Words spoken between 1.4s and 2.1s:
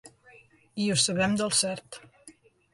del cert.